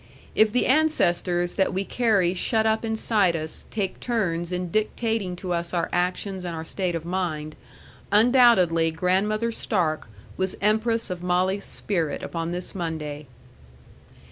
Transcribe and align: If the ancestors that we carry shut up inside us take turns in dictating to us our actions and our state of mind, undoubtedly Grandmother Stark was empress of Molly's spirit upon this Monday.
If 0.33 0.51
the 0.51 0.65
ancestors 0.65 1.53
that 1.53 1.75
we 1.75 1.85
carry 1.85 2.33
shut 2.33 2.65
up 2.65 2.83
inside 2.83 3.35
us 3.35 3.65
take 3.69 3.99
turns 3.99 4.51
in 4.51 4.71
dictating 4.71 5.35
to 5.35 5.53
us 5.53 5.75
our 5.75 5.89
actions 5.93 6.43
and 6.43 6.55
our 6.55 6.63
state 6.63 6.95
of 6.95 7.05
mind, 7.05 7.55
undoubtedly 8.11 8.89
Grandmother 8.89 9.51
Stark 9.51 10.07
was 10.37 10.57
empress 10.59 11.11
of 11.11 11.21
Molly's 11.21 11.65
spirit 11.65 12.23
upon 12.23 12.51
this 12.51 12.73
Monday. 12.73 13.27